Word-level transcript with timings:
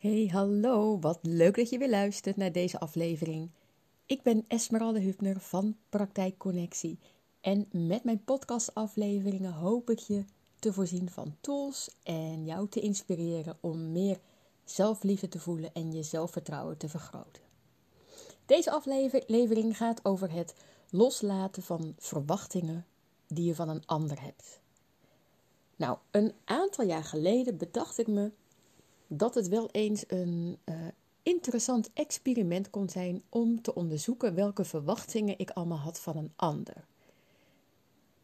Hey, 0.00 0.28
hallo, 0.32 0.98
wat 0.98 1.18
leuk 1.22 1.56
dat 1.56 1.70
je 1.70 1.78
weer 1.78 1.90
luistert 1.90 2.36
naar 2.36 2.52
deze 2.52 2.80
aflevering. 2.80 3.50
Ik 4.06 4.22
ben 4.22 4.44
Esmeralda 4.48 5.00
Hübner 5.00 5.40
van 5.40 5.76
Praktijkconnectie 5.88 6.98
en 7.40 7.68
met 7.70 8.04
mijn 8.04 8.24
podcastafleveringen 8.24 9.52
hoop 9.52 9.90
ik 9.90 9.98
je 9.98 10.24
te 10.58 10.72
voorzien 10.72 11.10
van 11.10 11.36
tools 11.40 11.90
en 12.02 12.44
jou 12.44 12.68
te 12.68 12.80
inspireren 12.80 13.58
om 13.60 13.92
meer 13.92 14.18
zelfliefde 14.64 15.28
te 15.28 15.38
voelen 15.38 15.72
en 15.72 15.92
je 15.92 16.02
zelfvertrouwen 16.02 16.76
te 16.76 16.88
vergroten. 16.88 17.42
Deze 18.46 18.70
aflevering 18.70 19.76
gaat 19.76 20.04
over 20.04 20.32
het 20.32 20.54
loslaten 20.90 21.62
van 21.62 21.94
verwachtingen 21.98 22.86
die 23.26 23.44
je 23.44 23.54
van 23.54 23.68
een 23.68 23.86
ander 23.86 24.22
hebt. 24.22 24.60
Nou, 25.76 25.98
een 26.10 26.32
aantal 26.44 26.84
jaar 26.84 27.04
geleden 27.04 27.56
bedacht 27.56 27.98
ik 27.98 28.06
me 28.06 28.30
dat 29.12 29.34
het 29.34 29.48
wel 29.48 29.68
eens 29.70 30.04
een 30.06 30.58
uh, 30.64 30.74
interessant 31.22 31.90
experiment 31.92 32.70
kon 32.70 32.88
zijn 32.88 33.22
om 33.28 33.62
te 33.62 33.74
onderzoeken 33.74 34.34
welke 34.34 34.64
verwachtingen 34.64 35.38
ik 35.38 35.50
allemaal 35.50 35.78
had 35.78 36.00
van 36.00 36.16
een 36.16 36.32
ander. 36.36 36.84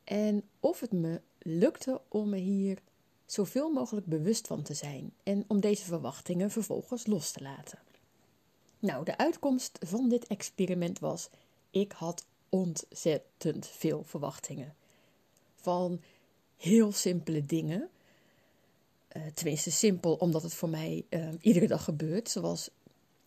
En 0.05 0.43
of 0.61 0.81
het 0.81 0.93
me 0.93 1.21
lukte 1.39 2.01
om 2.09 2.29
me 2.29 2.37
hier 2.37 2.79
zoveel 3.25 3.73
mogelijk 3.73 4.07
bewust 4.07 4.47
van 4.47 4.63
te 4.63 4.75
zijn 4.75 5.13
en 5.23 5.45
om 5.47 5.61
deze 5.61 5.85
verwachtingen 5.85 6.51
vervolgens 6.51 7.07
los 7.07 7.31
te 7.31 7.43
laten. 7.43 7.79
Nou, 8.79 9.05
de 9.05 9.19
uitkomst 9.19 9.79
van 9.81 10.09
dit 10.09 10.27
experiment 10.27 10.99
was: 10.99 11.29
ik 11.71 11.93
had 11.93 12.27
ontzettend 12.49 13.67
veel 13.67 14.03
verwachtingen. 14.05 14.75
Van 15.55 16.01
heel 16.57 16.93
simpele 16.93 17.47
dingen. 17.47 17.91
Uh, 19.17 19.23
tenminste, 19.35 19.71
simpel 19.71 20.15
omdat 20.15 20.43
het 20.43 20.55
voor 20.55 20.69
mij 20.69 21.05
uh, 21.11 21.29
iedere 21.41 21.67
dag 21.67 21.85
gebeurt. 21.85 22.31
Zoals 22.31 22.71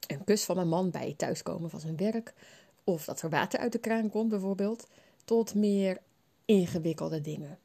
een 0.08 0.24
kus 0.24 0.44
van 0.44 0.56
mijn 0.56 0.68
man 0.68 0.92
bij 0.92 1.08
het 1.08 1.18
thuiskomen 1.18 1.70
van 1.70 1.80
zijn 1.80 1.98
werk. 1.98 2.34
Of 2.84 3.06
dat 3.06 3.22
er 3.22 3.30
water 3.30 3.60
uit 3.60 3.72
de 3.72 3.80
kraan 3.80 4.10
komt, 4.10 4.30
bijvoorbeeld. 4.30 4.88
Tot 5.26 5.56
meer 5.56 5.98
ingewikkelde 6.46 7.22
dingen. 7.22 7.60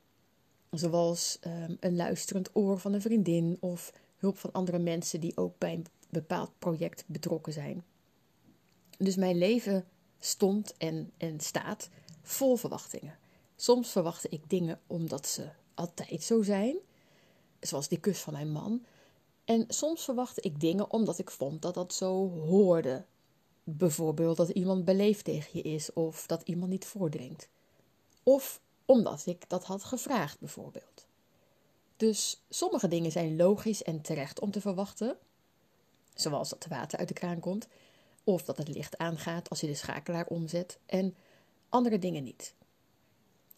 Zoals 0.71 1.39
um, 1.47 1.77
een 1.81 1.97
luisterend 1.97 2.51
oor 2.53 2.79
van 2.79 2.93
een 2.93 3.01
vriendin. 3.01 3.57
Of 3.61 3.93
hulp 4.17 4.39
van 4.39 4.53
andere 4.53 4.79
mensen 4.79 5.21
die 5.21 5.37
ook 5.37 5.59
bij 5.59 5.73
een 5.73 5.87
bepaald 6.11 6.51
project 6.59 7.05
betrokken 7.07 7.53
zijn. 7.53 7.85
Dus 8.99 9.17
mijn 9.17 9.39
leven 9.39 9.85
stond 10.19 10.75
en, 10.77 11.11
en 11.17 11.41
staat 11.41 11.89
vol 12.23 12.57
verwachtingen. 12.57 13.19
Soms 13.57 13.91
verwachtte 13.91 14.29
ik 14.29 14.51
dingen 14.51 14.81
omdat 14.87 15.27
ze 15.27 15.49
altijd 15.75 16.23
zo 16.23 16.43
zijn, 16.43 16.77
zoals 17.67 17.89
die 17.89 18.01
kus 18.01 18.19
van 18.21 18.33
mijn 18.33 18.53
man. 18.53 18.85
En 19.45 19.65
soms 19.69 20.05
verwachtte 20.05 20.41
ik 20.41 20.61
dingen 20.61 20.91
omdat 20.91 21.19
ik 21.19 21.31
vond 21.31 21.63
dat 21.63 21.75
dat 21.75 21.95
zo 21.95 22.31
hoorde. 22.31 23.05
Bijvoorbeeld 23.65 24.37
dat 24.37 24.49
iemand 24.49 24.85
beleefd 24.85 25.25
tegen 25.25 25.51
je 25.53 25.63
is 25.63 25.93
of 25.93 26.27
dat 26.27 26.43
iemand 26.43 26.71
niet 26.71 26.85
voordringt. 26.85 27.49
Of 28.23 28.61
omdat 28.85 29.27
ik 29.27 29.49
dat 29.49 29.65
had 29.65 29.85
gevraagd, 29.85 30.41
bijvoorbeeld. 30.41 31.07
Dus 31.97 32.45
sommige 32.49 32.89
dingen 32.89 33.13
zijn 33.13 33.37
logisch 33.37 33.83
en 33.83 34.01
terecht 34.01 34.41
om 34.41 34.51
te 34.51 34.61
verwachten, 34.61 35.17
zoals 36.15 36.49
dat 36.49 36.65
er 36.65 36.71
water 36.71 36.99
uit 36.99 37.09
de 37.09 37.15
kraan 37.15 37.41
komt, 37.41 37.69
of 38.25 38.43
dat 38.43 38.59
het 38.59 38.69
licht 38.69 38.99
aangaat 38.99 39.51
als 39.51 39.61
je 39.61 39.67
de 39.67 39.75
schakelaar 39.75 40.27
omzet, 40.27 40.79
en 40.87 41.17
andere 41.69 41.99
dingen 41.99 42.23
niet. 42.23 42.55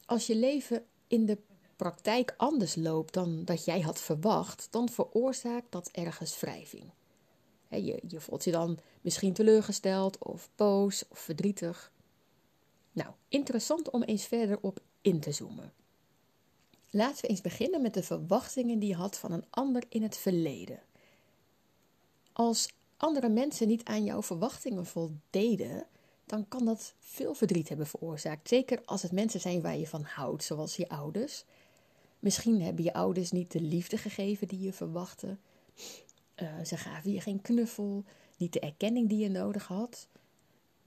Als 0.07 0.27
je 0.27 0.37
leven 0.37 0.85
in 1.07 1.27
de 1.27 1.39
praktijk 1.77 2.35
anders 2.37 2.75
loopt 2.75 3.15
dan 3.15 3.45
dat 3.45 3.65
jij 3.65 3.81
had 3.81 4.01
verwacht, 4.01 4.69
dan 4.71 4.89
veroorzaakt 4.89 5.73
dat 5.73 5.89
ergens 5.93 6.41
wrijving. 6.41 6.91
Je, 7.69 8.03
je 8.09 8.21
voelt 8.21 8.45
je 8.45 8.51
dan 8.51 8.79
misschien 9.01 9.33
teleurgesteld 9.33 10.19
of 10.19 10.49
boos 10.55 11.05
of 11.09 11.19
verdrietig. 11.19 11.93
Nou, 12.93 13.11
interessant 13.29 13.91
om 13.91 14.03
eens 14.03 14.27
verder 14.27 14.59
op 14.61 14.81
in 15.01 15.21
te 15.21 15.33
zoomen. 15.33 15.73
Laten 16.91 17.23
we 17.23 17.29
eens 17.29 17.41
beginnen 17.41 17.83
met 17.83 17.95
de 17.95 18.03
verwachtingen 18.03 18.79
die 18.79 18.89
je 18.89 18.95
had 18.95 19.19
van 19.19 19.33
een 19.33 19.45
ander 19.51 19.83
in 19.89 20.03
het 20.03 20.17
verleden. 20.17 20.81
Als 22.33 22.69
andere 22.97 23.29
mensen 23.29 23.69
niet 23.69 23.85
aan 23.85 24.05
jouw 24.05 24.23
verwachtingen 24.23 24.87
voldeden, 24.87 25.87
dan 26.27 26.49
kan 26.49 26.65
dat 26.65 26.95
veel 26.99 27.35
verdriet 27.35 27.69
hebben 27.69 27.87
veroorzaakt. 27.87 28.49
Zeker 28.49 28.83
als 28.85 29.03
het 29.03 29.13
mensen 29.13 29.41
zijn 29.41 29.63
waar 29.63 29.77
je 29.77 29.87
van 29.87 30.03
houdt, 30.03 30.45
zoals 30.45 30.77
je 30.77 30.89
ouders. 30.89 31.45
Misschien 32.19 32.63
hebben 32.63 32.85
je 32.85 32.93
ouders 32.93 33.31
niet 33.31 33.53
de 33.53 33.61
liefde 33.61 33.97
gegeven 33.97 34.49
die 34.49 34.61
je 34.61 34.73
verwachtte. 34.73 35.37
Uh, 36.37 36.65
ze 36.65 36.77
gaven 36.77 37.13
je 37.13 37.21
geen 37.21 37.43
knuffel, 37.43 38.05
niet 38.37 38.53
de 38.53 38.61
erkenning 38.61 39.09
die 39.09 39.19
je 39.19 39.29
nodig 39.29 39.67
had. 39.67 40.09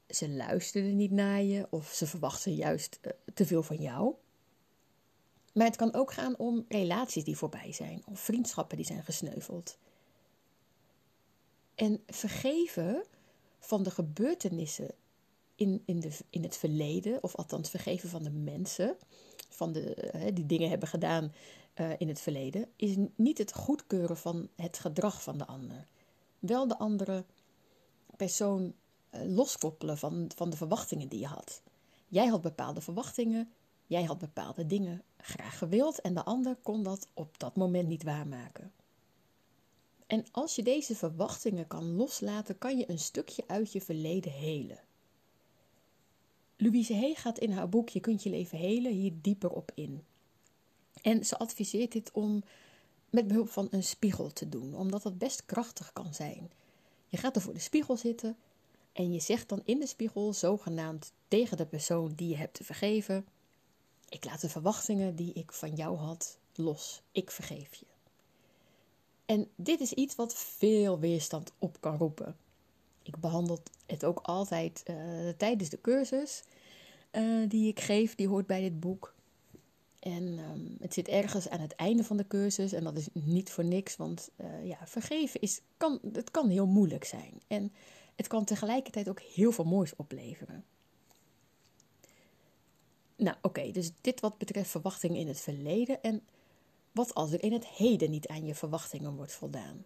Ze 0.08 0.30
luisterden 0.30 0.96
niet 0.96 1.12
naar 1.12 1.42
je 1.42 1.68
of 1.70 1.92
ze 1.92 2.08
verwachten 2.08 2.56
juist 2.56 3.00
uh, 3.02 3.12
te 3.34 3.46
veel 3.46 3.64
van 3.64 3.78
jou. 3.78 4.14
Maar 5.54 5.66
het 5.66 5.76
kan 5.76 5.94
ook 5.94 6.14
gaan 6.14 6.38
om 6.38 6.66
relaties 6.68 7.24
die 7.24 7.38
voorbij 7.38 7.74
zijn 7.74 8.02
of 8.06 8.20
vriendschappen 8.20 8.78
die 8.78 8.86
zijn 8.86 9.04
gesneuveld. 9.04 9.78
En 11.76 12.04
vergeven 12.08 13.04
van 13.60 13.84
de 13.84 13.92
gebeurtenissen 13.92 14.92
in, 15.56 15.84
in, 15.86 16.00
de, 16.00 16.18
in 16.30 16.44
het 16.44 16.58
verleden, 16.58 17.24
of 17.24 17.36
althans 17.36 17.70
vergeven 17.70 18.10
van 18.10 18.24
de 18.24 18.30
mensen, 18.30 18.98
van 19.60 19.72
de, 19.72 20.32
die 20.34 20.46
dingen 20.46 20.70
hebben 20.70 20.88
gedaan 20.88 21.34
uh, 21.76 21.90
in 21.98 22.08
het 22.08 22.20
verleden, 22.20 22.68
is 22.76 22.96
niet 23.16 23.38
het 23.38 23.54
goedkeuren 23.54 24.18
van 24.18 24.50
het 24.56 24.80
gedrag 24.80 25.24
van 25.24 25.38
de 25.38 25.46
ander. 25.46 25.86
Wel 26.40 26.68
de 26.68 26.78
andere 26.78 27.26
persoon 28.18 28.74
uh, 29.12 29.22
loskoppelen 29.36 29.98
van, 29.98 30.32
van 30.36 30.50
de 30.50 30.58
verwachtingen 30.58 31.08
die 31.08 31.20
je 31.20 31.26
had. 31.26 31.62
Jij 32.08 32.28
had 32.28 32.42
bepaalde 32.42 32.82
verwachtingen, 32.82 33.52
jij 33.88 34.04
had 34.04 34.18
bepaalde 34.18 34.66
dingen 34.66 35.04
graag 35.18 35.58
gewild 35.58 36.02
en 36.02 36.14
de 36.14 36.24
ander 36.24 36.56
kon 36.56 36.84
dat 36.84 37.08
op 37.14 37.40
dat 37.40 37.56
moment 37.56 37.88
niet 37.88 38.04
waarmaken. 38.04 38.72
En 40.08 40.26
als 40.32 40.56
je 40.56 40.64
deze 40.64 40.96
verwachtingen 40.96 41.68
kan 41.68 41.96
loslaten, 41.96 42.58
kan 42.58 42.78
je 42.78 42.90
een 42.90 43.00
stukje 43.00 43.44
uit 43.48 43.72
je 43.72 43.82
verleden 43.82 44.32
helen. 44.32 44.80
Louise 46.62 46.96
Hay 46.96 47.16
gaat 47.16 47.40
in 47.40 47.52
haar 47.52 47.70
boek 47.70 47.90
Je 47.90 48.00
kunt 48.00 48.24
je 48.24 48.30
leven 48.30 48.58
helen 48.58 48.92
hier 48.92 49.12
dieper 49.22 49.50
op 49.50 49.72
in. 49.74 50.04
En 51.02 51.26
ze 51.26 51.38
adviseert 51.38 51.92
dit 51.92 52.12
om 52.12 52.44
met 53.10 53.28
behulp 53.28 53.50
van 53.50 53.68
een 53.72 53.84
spiegel 53.84 54.34
te 54.34 54.50
doen, 54.50 54.76
omdat 54.76 55.04
dat 55.04 55.18
best 55.18 55.46
krachtig 55.46 55.94
kan 55.94 56.14
zijn. 56.14 56.52
Je 57.08 57.18
gaat 57.18 57.36
er 57.36 57.42
voor 57.42 57.54
de 57.54 57.60
spiegel 57.60 57.98
zitten 57.98 58.38
en 58.92 59.12
je 59.12 59.20
zegt 59.20 59.50
dan 59.50 59.62
in 59.66 59.80
de 59.80 59.88
spiegel 59.88 60.34
zogenaamd 60.34 61.12
tegen 61.28 61.58
de 61.58 61.66
persoon 61.66 62.14
die 62.16 62.30
je 62.30 62.38
hebt 62.38 62.54
te 62.54 62.64
vergeven: 62.64 63.26
Ik 64.10 64.26
laat 64.26 64.42
de 64.42 64.50
verwachtingen 64.50 65.16
die 65.16 65.34
ik 65.34 65.52
van 65.52 65.76
jou 65.76 65.98
had 65.98 66.38
los. 66.56 67.02
Ik 67.12 67.32
vergeef 67.32 67.74
je. 67.74 67.86
En 69.26 69.48
dit 69.56 69.80
is 69.80 69.94
iets 69.94 70.16
wat 70.16 70.36
veel 70.36 71.00
weerstand 71.00 71.52
op 71.60 71.78
kan 71.80 71.98
roepen. 71.98 72.38
Ik 73.10 73.20
behandel 73.20 73.60
het 73.86 74.06
ook 74.06 74.20
altijd 74.20 74.84
uh, 74.90 74.96
tijdens 75.38 75.70
de 75.70 75.82
cursus 75.82 76.44
uh, 77.12 77.50
die 77.50 77.68
ik 77.68 77.80
geef, 77.80 78.16
die 78.16 78.28
hoort 78.28 78.48
bij 78.48 78.62
dit 78.62 78.80
boek. 78.80 79.14
En 80.00 80.24
um, 80.24 80.78
het 80.80 80.94
zit 80.94 81.08
ergens 81.08 81.50
aan 81.50 81.60
het 81.60 81.76
einde 81.76 82.04
van 82.04 82.18
de 82.18 82.28
cursus 82.28 82.72
en 82.72 82.84
dat 82.84 82.98
is 82.98 83.08
niet 83.14 83.52
voor 83.52 83.66
niks, 83.66 83.96
want 83.96 84.30
uh, 84.38 84.66
ja, 84.66 84.78
vergeven 84.86 85.42
is, 85.42 85.62
kan, 85.78 86.00
het 86.14 86.32
kan 86.32 86.50
heel 86.50 86.68
moeilijk 86.68 87.04
zijn. 87.04 87.42
En 87.48 87.72
het 88.16 88.28
kan 88.28 88.46
tegelijkertijd 88.46 89.10
ook 89.10 89.22
heel 89.22 89.52
veel 89.52 89.66
moois 89.66 89.96
opleveren. 89.96 90.64
Nou, 93.16 93.38
oké, 93.42 93.72
dus 93.72 93.92
dit 94.02 94.20
wat 94.20 94.38
betreft 94.38 94.70
verwachtingen 94.70 95.18
in 95.18 95.28
het 95.28 95.40
verleden. 95.40 96.02
En 96.02 96.22
wat 96.92 97.14
als 97.14 97.32
er 97.32 97.44
in 97.44 97.54
het 97.54 97.68
heden 97.68 98.10
niet 98.10 98.28
aan 98.28 98.46
je 98.46 98.56
verwachtingen 98.56 99.16
wordt 99.16 99.34
voldaan? 99.34 99.86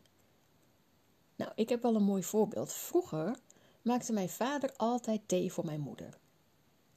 Nou, 1.44 1.56
ik 1.56 1.70
heb 1.70 1.82
wel 1.82 1.96
een 1.96 2.04
mooi 2.04 2.24
voorbeeld. 2.24 2.74
Vroeger 2.74 3.36
maakte 3.82 4.14
mijn 4.14 4.30
vader 4.30 4.74
altijd 4.78 5.22
thee 5.26 5.52
voor 5.52 5.66
mijn 5.66 5.80
moeder. 5.80 6.18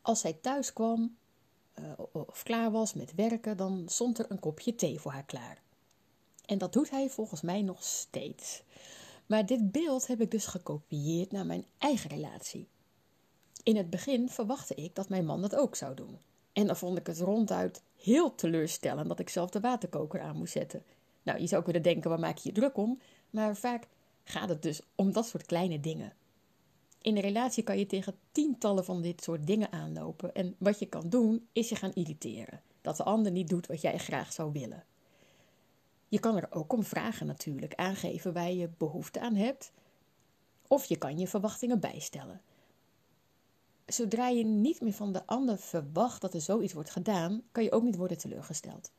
Als 0.02 0.20
zij 0.20 0.32
thuis 0.32 0.72
kwam 0.72 1.16
uh, 1.74 1.92
of 2.12 2.42
klaar 2.42 2.70
was 2.70 2.94
met 2.94 3.14
werken, 3.14 3.56
dan 3.56 3.82
stond 3.86 4.18
er 4.18 4.26
een 4.28 4.38
kopje 4.38 4.74
thee 4.74 5.00
voor 5.00 5.12
haar 5.12 5.24
klaar. 5.24 5.62
En 6.44 6.58
dat 6.58 6.72
doet 6.72 6.90
hij 6.90 7.08
volgens 7.08 7.40
mij 7.40 7.62
nog 7.62 7.84
steeds. 7.84 8.62
Maar 9.26 9.46
dit 9.46 9.72
beeld 9.72 10.06
heb 10.06 10.20
ik 10.20 10.30
dus 10.30 10.46
gekopieerd 10.46 11.32
naar 11.32 11.46
mijn 11.46 11.64
eigen 11.78 12.10
relatie. 12.10 12.68
In 13.62 13.76
het 13.76 13.90
begin 13.90 14.28
verwachtte 14.28 14.74
ik 14.74 14.94
dat 14.94 15.08
mijn 15.08 15.24
man 15.24 15.40
dat 15.40 15.54
ook 15.54 15.76
zou 15.76 15.94
doen. 15.94 16.18
En 16.52 16.66
dan 16.66 16.76
vond 16.76 16.98
ik 16.98 17.06
het 17.06 17.20
ronduit 17.20 17.82
heel 17.96 18.34
teleurstellend 18.34 19.08
dat 19.08 19.18
ik 19.18 19.28
zelf 19.28 19.50
de 19.50 19.60
waterkoker 19.60 20.20
aan 20.20 20.36
moest 20.36 20.52
zetten. 20.52 20.82
Nou, 21.22 21.40
je 21.40 21.46
zou 21.46 21.62
kunnen 21.62 21.82
denken, 21.82 22.10
waar 22.10 22.18
maak 22.18 22.38
je 22.38 22.48
je 22.48 22.54
druk 22.54 22.76
om? 22.76 23.00
Maar 23.30 23.56
vaak 23.56 23.86
gaat 24.28 24.48
het 24.48 24.62
dus 24.62 24.80
om 24.94 25.12
dat 25.12 25.26
soort 25.26 25.46
kleine 25.46 25.80
dingen. 25.80 26.12
In 27.02 27.16
een 27.16 27.22
relatie 27.22 27.62
kan 27.62 27.78
je 27.78 27.86
tegen 27.86 28.18
tientallen 28.32 28.84
van 28.84 29.02
dit 29.02 29.22
soort 29.22 29.46
dingen 29.46 29.72
aanlopen. 29.72 30.34
En 30.34 30.54
wat 30.58 30.78
je 30.78 30.86
kan 30.86 31.08
doen, 31.08 31.48
is 31.52 31.68
je 31.68 31.74
gaan 31.74 31.92
irriteren. 31.94 32.62
Dat 32.80 32.96
de 32.96 33.04
ander 33.04 33.32
niet 33.32 33.48
doet 33.48 33.66
wat 33.66 33.80
jij 33.80 33.98
graag 33.98 34.32
zou 34.32 34.52
willen. 34.52 34.84
Je 36.08 36.20
kan 36.20 36.36
er 36.36 36.46
ook 36.50 36.72
om 36.72 36.84
vragen 36.84 37.26
natuurlijk, 37.26 37.74
aangeven 37.74 38.32
waar 38.32 38.52
je 38.52 38.70
behoefte 38.78 39.20
aan 39.20 39.34
hebt. 39.34 39.72
Of 40.66 40.84
je 40.84 40.96
kan 40.96 41.18
je 41.18 41.26
verwachtingen 41.26 41.80
bijstellen. 41.80 42.40
Zodra 43.86 44.28
je 44.28 44.44
niet 44.44 44.80
meer 44.80 44.92
van 44.92 45.12
de 45.12 45.26
ander 45.26 45.58
verwacht 45.58 46.20
dat 46.20 46.34
er 46.34 46.40
zoiets 46.40 46.72
wordt 46.72 46.90
gedaan, 46.90 47.42
kan 47.52 47.62
je 47.62 47.72
ook 47.72 47.82
niet 47.82 47.96
worden 47.96 48.18
teleurgesteld. 48.18 48.90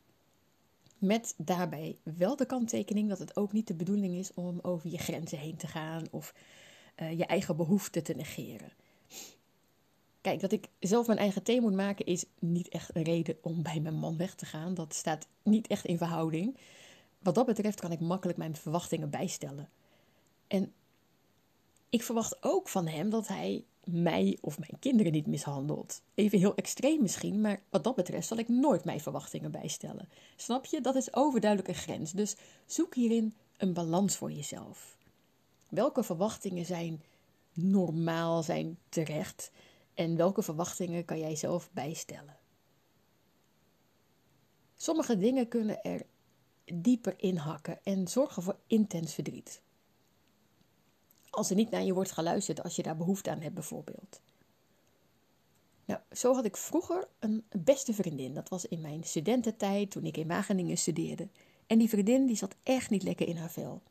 Met 0.97 1.33
daarbij 1.37 1.97
wel 2.03 2.35
de 2.35 2.45
kanttekening 2.45 3.09
dat 3.09 3.19
het 3.19 3.35
ook 3.37 3.51
niet 3.51 3.67
de 3.67 3.75
bedoeling 3.75 4.15
is 4.15 4.33
om 4.33 4.59
over 4.61 4.89
je 4.89 4.97
grenzen 4.97 5.37
heen 5.37 5.57
te 5.57 5.67
gaan 5.67 6.07
of 6.11 6.33
uh, 7.01 7.17
je 7.17 7.25
eigen 7.25 7.55
behoeften 7.55 8.03
te 8.03 8.13
negeren. 8.13 8.71
Kijk, 10.21 10.39
dat 10.39 10.51
ik 10.51 10.67
zelf 10.79 11.07
mijn 11.07 11.19
eigen 11.19 11.43
thee 11.43 11.61
moet 11.61 11.73
maken 11.73 12.05
is 12.05 12.25
niet 12.39 12.67
echt 12.67 12.95
een 12.95 13.03
reden 13.03 13.37
om 13.41 13.63
bij 13.63 13.79
mijn 13.79 13.95
man 13.95 14.17
weg 14.17 14.35
te 14.35 14.45
gaan. 14.45 14.73
Dat 14.73 14.93
staat 14.93 15.27
niet 15.43 15.67
echt 15.67 15.85
in 15.85 15.97
verhouding. 15.97 16.57
Wat 17.19 17.35
dat 17.35 17.45
betreft 17.45 17.79
kan 17.79 17.91
ik 17.91 17.99
makkelijk 17.99 18.37
mijn 18.37 18.55
verwachtingen 18.55 19.09
bijstellen. 19.09 19.69
En 20.47 20.73
ik 21.89 22.03
verwacht 22.03 22.43
ook 22.43 22.69
van 22.69 22.87
hem 22.87 23.09
dat 23.09 23.27
hij 23.27 23.65
mij 23.87 24.37
of 24.41 24.59
mijn 24.59 24.79
kinderen 24.79 25.11
niet 25.11 25.27
mishandelt. 25.27 26.01
Even 26.13 26.39
heel 26.39 26.55
extreem 26.55 27.01
misschien, 27.01 27.41
maar 27.41 27.61
wat 27.69 27.83
dat 27.83 27.95
betreft 27.95 28.27
zal 28.27 28.37
ik 28.37 28.47
nooit 28.47 28.83
mijn 28.83 28.99
verwachtingen 28.99 29.51
bijstellen. 29.51 30.09
Snap 30.35 30.65
je? 30.65 30.81
Dat 30.81 30.95
is 30.95 31.13
overduidelijk 31.13 31.69
een 31.69 31.83
grens. 31.83 32.11
Dus 32.11 32.35
zoek 32.65 32.95
hierin 32.95 33.33
een 33.57 33.73
balans 33.73 34.15
voor 34.15 34.31
jezelf. 34.31 34.97
Welke 35.69 36.03
verwachtingen 36.03 36.65
zijn 36.65 37.03
normaal, 37.53 38.43
zijn 38.43 38.77
terecht 38.89 39.51
en 39.93 40.15
welke 40.15 40.41
verwachtingen 40.41 41.05
kan 41.05 41.19
jij 41.19 41.35
zelf 41.35 41.69
bijstellen? 41.71 42.37
Sommige 44.75 45.17
dingen 45.17 45.47
kunnen 45.47 45.83
er 45.83 46.05
dieper 46.65 47.13
inhakken 47.17 47.79
en 47.83 48.07
zorgen 48.07 48.43
voor 48.43 48.59
intens 48.67 49.13
verdriet. 49.13 49.61
Als 51.37 51.49
er 51.49 51.55
niet 51.55 51.69
naar 51.69 51.83
je 51.83 51.93
wordt 51.93 52.11
geluisterd 52.11 52.63
als 52.63 52.75
je 52.75 52.83
daar 52.83 52.97
behoefte 52.97 53.29
aan 53.29 53.41
hebt, 53.41 53.53
bijvoorbeeld. 53.53 54.21
Nou, 55.85 55.99
zo 56.11 56.33
had 56.33 56.45
ik 56.45 56.57
vroeger 56.57 57.07
een 57.19 57.43
beste 57.51 57.93
vriendin. 57.93 58.33
Dat 58.33 58.49
was 58.49 58.65
in 58.65 58.81
mijn 58.81 59.03
studententijd, 59.03 59.91
toen 59.91 60.05
ik 60.05 60.17
in 60.17 60.27
Wageningen 60.27 60.77
studeerde. 60.77 61.27
En 61.67 61.77
die 61.77 61.89
vriendin 61.89 62.25
die 62.25 62.35
zat 62.35 62.55
echt 62.63 62.89
niet 62.89 63.03
lekker 63.03 63.27
in 63.27 63.37
haar 63.37 63.51
vel. 63.51 63.81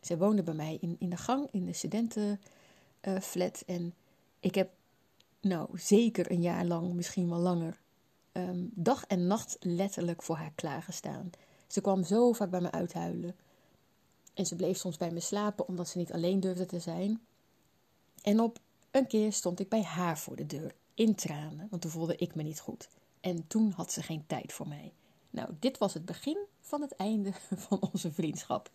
Zij 0.00 0.18
woonde 0.18 0.42
bij 0.42 0.54
mij 0.54 0.78
in, 0.80 0.96
in 0.98 1.10
de 1.10 1.16
gang, 1.16 1.48
in 1.50 1.64
de 1.64 1.72
studentenflat. 1.72 3.62
en 3.66 3.94
ik 4.40 4.54
heb, 4.54 4.70
nou, 5.40 5.78
zeker 5.78 6.30
een 6.30 6.42
jaar 6.42 6.64
lang, 6.64 6.92
misschien 6.92 7.28
wel 7.28 7.38
langer, 7.38 7.80
ehm, 8.32 8.64
dag 8.70 9.04
en 9.06 9.26
nacht 9.26 9.56
letterlijk 9.60 10.22
voor 10.22 10.36
haar 10.36 10.52
klaargestaan. 10.54 11.30
Ze 11.66 11.80
kwam 11.80 12.04
zo 12.04 12.32
vaak 12.32 12.50
bij 12.50 12.60
me 12.60 12.70
uithuilen. 12.70 13.36
En 14.38 14.46
ze 14.46 14.56
bleef 14.56 14.76
soms 14.76 14.96
bij 14.96 15.10
me 15.10 15.20
slapen 15.20 15.68
omdat 15.68 15.88
ze 15.88 15.98
niet 15.98 16.12
alleen 16.12 16.40
durfde 16.40 16.66
te 16.66 16.80
zijn. 16.80 17.20
En 18.22 18.40
op 18.40 18.58
een 18.90 19.06
keer 19.06 19.32
stond 19.32 19.60
ik 19.60 19.68
bij 19.68 19.82
haar 19.82 20.18
voor 20.18 20.36
de 20.36 20.46
deur, 20.46 20.74
in 20.94 21.14
tranen, 21.14 21.66
want 21.70 21.82
toen 21.82 21.90
voelde 21.90 22.16
ik 22.16 22.34
me 22.34 22.42
niet 22.42 22.60
goed. 22.60 22.88
En 23.20 23.46
toen 23.46 23.70
had 23.70 23.92
ze 23.92 24.02
geen 24.02 24.24
tijd 24.26 24.52
voor 24.52 24.68
mij. 24.68 24.92
Nou, 25.30 25.50
dit 25.58 25.78
was 25.78 25.94
het 25.94 26.04
begin 26.04 26.38
van 26.60 26.80
het 26.80 26.96
einde 26.96 27.32
van 27.68 27.80
onze 27.92 28.12
vriendschap. 28.12 28.70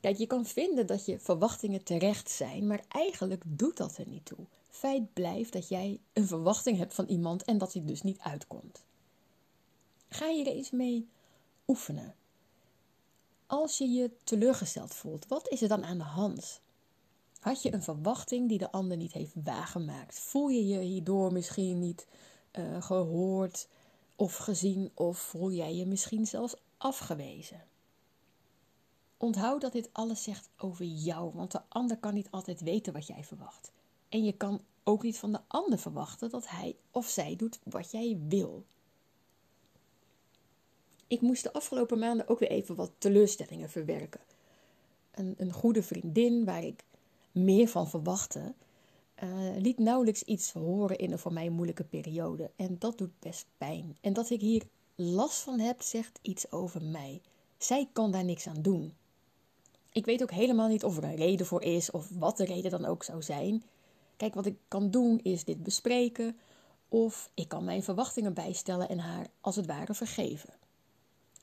Kijk, 0.00 0.16
je 0.16 0.26
kan 0.26 0.46
vinden 0.46 0.86
dat 0.86 1.06
je 1.06 1.18
verwachtingen 1.18 1.84
terecht 1.84 2.30
zijn, 2.30 2.66
maar 2.66 2.84
eigenlijk 2.88 3.42
doet 3.46 3.76
dat 3.76 3.96
er 3.96 4.08
niet 4.08 4.24
toe. 4.24 4.46
Feit 4.70 5.12
blijft 5.12 5.52
dat 5.52 5.68
jij 5.68 6.00
een 6.12 6.26
verwachting 6.26 6.78
hebt 6.78 6.94
van 6.94 7.06
iemand 7.06 7.44
en 7.44 7.58
dat 7.58 7.72
die 7.72 7.84
dus 7.84 8.02
niet 8.02 8.18
uitkomt. 8.18 8.84
Ga 10.08 10.26
je 10.26 10.44
er 10.44 10.52
eens 10.52 10.70
mee 10.70 11.08
oefenen. 11.66 12.14
Als 13.48 13.78
je 13.78 13.88
je 13.88 14.10
teleurgesteld 14.24 14.94
voelt, 14.94 15.26
wat 15.26 15.48
is 15.48 15.62
er 15.62 15.68
dan 15.68 15.84
aan 15.84 15.98
de 15.98 16.04
hand? 16.04 16.60
Had 17.40 17.62
je 17.62 17.72
een 17.72 17.82
verwachting 17.82 18.48
die 18.48 18.58
de 18.58 18.72
ander 18.72 18.96
niet 18.96 19.12
heeft 19.12 19.32
waargemaakt? 19.44 20.18
Voel 20.18 20.48
je 20.48 20.66
je 20.66 20.78
hierdoor 20.78 21.32
misschien 21.32 21.78
niet 21.78 22.06
uh, 22.52 22.82
gehoord 22.82 23.68
of 24.16 24.36
gezien 24.36 24.90
of 24.94 25.18
voel 25.18 25.52
jij 25.52 25.74
je 25.74 25.86
misschien 25.86 26.26
zelfs 26.26 26.56
afgewezen? 26.76 27.64
Onthoud 29.16 29.60
dat 29.60 29.72
dit 29.72 29.88
alles 29.92 30.22
zegt 30.22 30.48
over 30.56 30.84
jou, 30.84 31.32
want 31.34 31.52
de 31.52 31.62
ander 31.68 31.96
kan 31.96 32.14
niet 32.14 32.30
altijd 32.30 32.60
weten 32.60 32.92
wat 32.92 33.06
jij 33.06 33.24
verwacht. 33.24 33.72
En 34.08 34.24
je 34.24 34.32
kan 34.32 34.60
ook 34.84 35.02
niet 35.02 35.18
van 35.18 35.32
de 35.32 35.40
ander 35.46 35.78
verwachten 35.78 36.30
dat 36.30 36.48
hij 36.48 36.76
of 36.90 37.06
zij 37.08 37.36
doet 37.36 37.58
wat 37.64 37.90
jij 37.90 38.18
wil. 38.28 38.64
Ik 41.08 41.20
moest 41.20 41.42
de 41.42 41.52
afgelopen 41.52 41.98
maanden 41.98 42.28
ook 42.28 42.38
weer 42.38 42.50
even 42.50 42.74
wat 42.74 42.90
teleurstellingen 42.98 43.70
verwerken. 43.70 44.20
Een, 45.10 45.34
een 45.36 45.52
goede 45.52 45.82
vriendin 45.82 46.44
waar 46.44 46.64
ik 46.64 46.84
meer 47.32 47.68
van 47.68 47.88
verwachtte, 47.88 48.54
uh, 49.22 49.56
liet 49.56 49.78
nauwelijks 49.78 50.22
iets 50.22 50.52
horen 50.52 50.98
in 50.98 51.12
een 51.12 51.18
voor 51.18 51.32
mij 51.32 51.48
moeilijke 51.48 51.84
periode. 51.84 52.50
En 52.56 52.76
dat 52.78 52.98
doet 52.98 53.18
best 53.18 53.46
pijn. 53.58 53.96
En 54.00 54.12
dat 54.12 54.30
ik 54.30 54.40
hier 54.40 54.62
last 54.94 55.38
van 55.38 55.58
heb, 55.58 55.82
zegt 55.82 56.18
iets 56.22 56.52
over 56.52 56.82
mij. 56.82 57.20
Zij 57.58 57.88
kan 57.92 58.10
daar 58.10 58.24
niks 58.24 58.46
aan 58.46 58.62
doen. 58.62 58.94
Ik 59.92 60.04
weet 60.04 60.22
ook 60.22 60.30
helemaal 60.30 60.68
niet 60.68 60.84
of 60.84 60.96
er 60.96 61.04
een 61.04 61.16
reden 61.16 61.46
voor 61.46 61.62
is 61.62 61.90
of 61.90 62.08
wat 62.18 62.36
de 62.36 62.44
reden 62.44 62.70
dan 62.70 62.84
ook 62.84 63.04
zou 63.04 63.22
zijn. 63.22 63.64
Kijk, 64.16 64.34
wat 64.34 64.46
ik 64.46 64.56
kan 64.68 64.90
doen 64.90 65.20
is 65.22 65.44
dit 65.44 65.62
bespreken 65.62 66.36
of 66.88 67.30
ik 67.34 67.48
kan 67.48 67.64
mijn 67.64 67.82
verwachtingen 67.82 68.34
bijstellen 68.34 68.88
en 68.88 68.98
haar 68.98 69.26
als 69.40 69.56
het 69.56 69.66
ware 69.66 69.94
vergeven. 69.94 70.50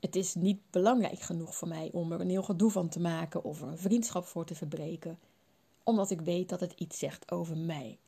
Het 0.06 0.16
is 0.16 0.34
niet 0.34 0.60
belangrijk 0.70 1.20
genoeg 1.20 1.56
voor 1.56 1.68
mij 1.68 1.90
om 1.92 2.12
er 2.12 2.20
een 2.20 2.30
heel 2.30 2.42
gedoe 2.42 2.70
van 2.70 2.88
te 2.88 3.00
maken 3.00 3.44
of 3.44 3.62
er 3.62 3.68
een 3.68 3.78
vriendschap 3.78 4.24
voor 4.24 4.44
te 4.44 4.54
verbreken, 4.54 5.18
omdat 5.82 6.10
ik 6.10 6.20
weet 6.20 6.48
dat 6.48 6.60
het 6.60 6.72
iets 6.76 6.98
zegt 6.98 7.30
over 7.30 7.56
mij. 7.56 7.98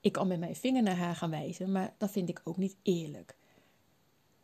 Ik 0.00 0.12
kan 0.12 0.28
met 0.28 0.38
mijn 0.38 0.56
vinger 0.56 0.82
naar 0.82 0.96
haar 0.96 1.16
gaan 1.16 1.30
wijzen, 1.30 1.72
maar 1.72 1.94
dat 1.98 2.10
vind 2.10 2.28
ik 2.28 2.40
ook 2.44 2.56
niet 2.56 2.76
eerlijk. 2.82 3.36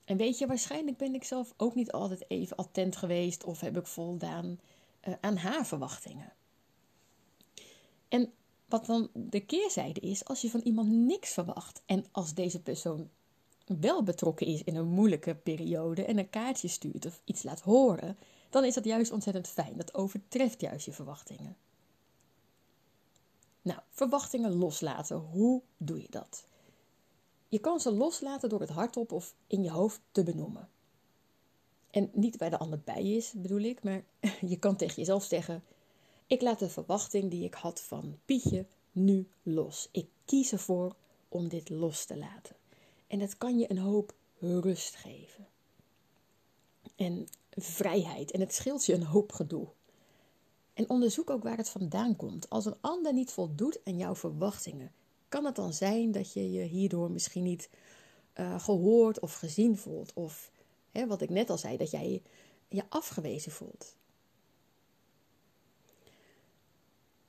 En 0.05 0.17
weet 0.17 0.39
je, 0.39 0.47
waarschijnlijk 0.47 0.97
ben 0.97 1.15
ik 1.15 1.25
zelf 1.25 1.55
ook 1.57 1.75
niet 1.75 1.93
altijd 1.93 2.25
even 2.31 2.57
attent 2.57 2.97
geweest 2.97 3.45
of 3.45 3.61
heb 3.61 3.77
ik 3.77 3.87
voldaan 3.87 4.61
uh, 5.09 5.15
aan 5.21 5.37
haar 5.37 5.67
verwachtingen. 5.67 6.33
En 8.09 8.33
wat 8.69 8.87
dan 8.87 9.11
de 9.13 9.41
keerzijde 9.41 10.01
is, 10.01 10.25
als 10.25 10.41
je 10.41 10.51
van 10.51 10.61
iemand 10.61 10.91
niks 10.91 11.33
verwacht 11.33 11.83
en 11.87 12.05
als 12.13 12.35
deze 12.35 12.63
persoon 12.63 13.11
wel 13.81 14.03
betrokken 14.03 14.47
is 14.47 14.65
in 14.65 14.77
een 14.77 14.89
moeilijke 14.89 15.35
periode 15.35 16.05
en 16.05 16.19
een 16.19 16.31
kaartje 16.31 16.69
stuurt 16.69 17.07
of 17.07 17.21
iets 17.25 17.43
laat 17.43 17.61
horen, 17.61 18.17
dan 18.51 18.65
is 18.65 18.75
dat 18.75 18.85
juist 18.85 19.13
ontzettend 19.13 19.49
fijn. 19.49 19.77
Dat 19.77 19.95
overtreft 19.95 20.61
juist 20.61 20.85
je 20.85 20.93
verwachtingen. 20.93 21.57
Nou, 23.63 23.81
verwachtingen 23.91 24.53
loslaten. 24.53 25.17
Hoe 25.17 25.63
doe 25.77 26.01
je 26.01 26.07
dat? 26.11 26.47
Je 27.49 27.59
kan 27.59 27.81
ze 27.81 27.93
loslaten 27.93 28.49
door 28.49 28.61
het 28.61 28.71
hardop 28.71 29.13
of 29.13 29.35
in 29.47 29.63
je 29.63 29.71
hoofd 29.71 30.01
te 30.13 30.23
benoemen. 30.23 30.69
En 31.91 32.11
niet 32.13 32.37
waar 32.37 32.51
de 32.51 32.59
ander 32.59 32.81
bij 32.85 33.05
is, 33.05 33.33
bedoel 33.37 33.61
ik, 33.61 33.83
maar 33.83 34.05
je 34.53 34.59
kan 34.59 34.77
tegen 34.77 34.97
jezelf 34.97 35.25
zeggen: 35.25 35.63
Ik 36.27 36.41
laat 36.41 36.59
de 36.59 36.69
verwachting 36.69 37.31
die 37.31 37.45
ik 37.45 37.55
had 37.55 37.81
van 37.81 38.19
Pietje 38.25 38.67
nu 38.93 39.29
los. 39.43 39.89
Ik 39.93 40.09
kies 40.25 40.53
ervoor 40.53 40.95
om 41.29 41.49
dit 41.49 41.69
los 41.69 42.05
te 42.05 42.17
laten. 42.17 42.57
En 43.09 43.19
dat 43.19 43.39
kan 43.39 43.59
je 43.59 43.71
een 43.71 43.79
hoop 43.79 44.15
rust 44.41 44.95
geven. 44.95 45.47
En 46.97 47.27
vrijheid. 47.51 48.31
En 48.31 48.41
het 48.41 48.55
scheelt 48.55 48.87
je 48.87 48.95
een 48.95 49.05
hoop 49.05 49.33
gedoe. 49.33 49.69
En 50.75 50.91
onderzoek 50.91 51.31
ook 51.31 51.43
waar 51.43 51.57
het 51.57 51.69
vandaan 51.69 52.17
komt. 52.17 52.51
Als 52.51 52.65
een 52.65 52.77
ander 52.81 53.13
niet 53.13 53.33
voldoet 53.33 53.81
aan 53.85 53.97
jouw 53.97 54.15
verwachtingen, 54.15 54.93
kan 55.29 55.45
het 55.45 55.57
dan 55.57 55.73
zijn 55.73 56.13
dat 56.13 56.33
je 56.33 56.53
je 56.53 56.63
hierdoor 56.63 57.11
misschien 57.11 57.43
niet 57.43 57.71
uh, 58.35 58.61
gehoord 58.61 59.21
of 59.21 59.35
gezien 59.35 59.77
voelt. 59.77 60.13
Of 60.13 60.51
hè, 60.93 61.07
wat 61.07 61.21
ik 61.21 61.31
net 61.31 61.51
al 61.51 61.59
zei, 61.59 61.77
dat 61.77 61.91
jij 61.91 62.23
je 62.69 62.83
afgewezen 62.89 63.53
voelt. 63.53 63.97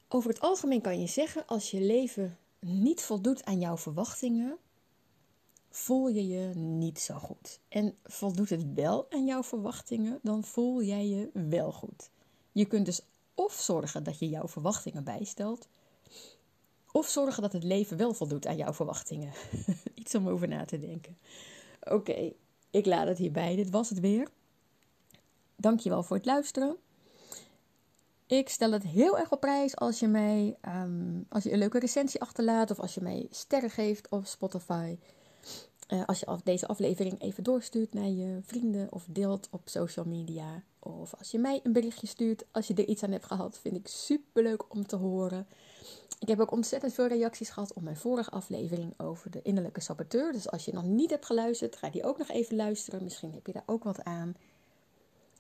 Over 0.08 0.30
het 0.30 0.40
algemeen 0.40 0.82
kan 0.82 1.00
je 1.00 1.08
zeggen, 1.08 1.46
als 1.46 1.72
je 1.72 1.82
leven 1.82 2.38
niet 2.60 3.02
voldoet 3.02 3.46
aan 3.46 3.60
jouw 3.60 3.78
verwachtingen, 3.78 4.58
voel 5.70 6.08
je 6.08 6.28
je 6.28 6.56
niet 6.56 7.00
zo 7.00 7.16
goed. 7.16 7.60
En 7.70 7.96
voldoet 8.04 8.50
het 8.50 8.74
wel 8.74 9.12
aan 9.12 9.26
jouw 9.26 9.44
verwachtingen, 9.44 10.20
dan 10.22 10.44
voel 10.44 10.84
jij 10.84 11.08
je 11.08 11.30
wel 11.34 11.72
goed. 11.72 12.10
Je 12.52 12.66
kunt 12.66 12.86
dus 12.86 13.02
of 13.34 13.54
zorgen 13.54 14.04
dat 14.04 14.20
je 14.20 14.30
jouw 14.30 14.48
verwachtingen 14.48 15.04
bijstelt, 15.04 15.68
of 16.92 17.08
zorgen 17.08 17.42
dat 17.42 17.54
het 17.54 17.64
leven 17.64 17.98
wel 17.98 18.14
voldoet 18.14 18.48
aan 18.48 18.58
jouw 18.58 18.74
verwachtingen. 18.74 19.34
Iets 19.96 20.16
om 20.16 20.28
over 20.28 20.48
na 20.48 20.66
te 20.66 20.80
denken. 20.80 21.18
Oké, 21.80 22.34
ik 22.70 22.86
laat 22.86 23.08
het 23.08 23.18
hierbij. 23.18 23.56
Dit 23.56 23.70
was 23.70 23.90
het 23.90 24.00
weer. 24.00 24.28
Dankjewel 25.56 26.04
voor 26.04 26.16
het 26.16 26.26
luisteren. 26.26 26.78
Ik 28.26 28.50
stel 28.50 28.72
het 28.72 28.84
heel 28.84 29.18
erg 29.18 29.32
op 29.32 29.40
prijs 29.40 29.76
als 29.76 30.00
je 30.00 30.08
mij 30.08 30.58
um, 30.68 31.26
als 31.30 31.44
je 31.44 31.52
een 31.52 31.58
leuke 31.58 31.80
recensie 31.80 32.22
achterlaat 32.22 32.72
of 32.72 32.80
als 32.80 32.94
je 32.94 33.02
mij 33.02 33.28
sterren 33.32 33.70
geeft 33.70 34.10
op 34.10 34.26
Spotify. 34.26 34.98
Uh, 35.94 36.06
als 36.06 36.20
je 36.20 36.38
deze 36.44 36.68
aflevering 36.68 37.22
even 37.22 37.44
doorstuurt 37.44 37.94
naar 37.94 38.10
je 38.10 38.40
vrienden 38.42 38.92
of 38.92 39.06
deelt 39.10 39.48
op 39.52 39.62
social 39.66 40.06
media. 40.06 40.64
Of 40.80 41.14
als 41.18 41.32
je 41.32 41.40
mij 41.40 41.60
een 41.64 41.74
berichtje 41.74 42.08
stuurt 42.08 42.46
als 42.52 42.68
je 42.68 42.74
er 42.74 42.88
iets 42.88 43.04
aan 43.04 43.12
hebt 43.12 43.26
gehad, 43.26 43.60
vind 43.60 43.76
ik 43.76 43.88
super 43.88 44.44
leuk 44.44 44.74
om 44.74 44.88
te 44.88 44.96
horen. 44.96 45.48
Ik 46.20 46.28
heb 46.28 46.40
ook 46.40 46.52
ontzettend 46.52 46.94
veel 46.94 47.08
reacties 47.08 47.50
gehad 47.50 47.74
op 47.74 47.82
mijn 47.82 47.98
vorige 47.98 48.30
aflevering 48.30 48.94
over 48.98 49.32
de 49.32 49.42
innerlijke 49.42 49.82
saboteur. 49.82 50.32
Dus 50.32 50.50
als 50.50 50.66
je 50.66 50.74
nog 50.74 50.84
niet 50.84 51.10
hebt 51.10 51.26
geluisterd, 51.26 51.76
ga 51.76 51.90
die 51.90 52.04
ook 52.04 52.18
nog 52.18 52.30
even 52.30 52.56
luisteren. 52.56 53.04
Misschien 53.04 53.34
heb 53.34 53.46
je 53.48 53.54
daar 53.54 53.64
ook 53.66 53.84
wat 53.84 54.04
aan. 54.04 54.36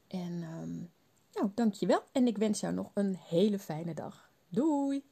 En 0.07 0.43
um, 0.61 0.91
nou, 1.33 1.51
dankjewel. 1.55 2.03
En 2.11 2.27
ik 2.27 2.37
wens 2.37 2.59
jou 2.59 2.73
nog 2.73 2.91
een 2.93 3.15
hele 3.15 3.59
fijne 3.59 3.93
dag. 3.93 4.29
Doei! 4.49 5.03